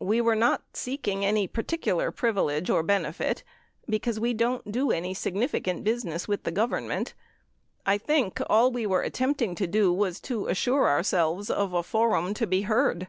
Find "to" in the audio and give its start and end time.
9.56-9.66, 10.20-10.46, 12.32-12.46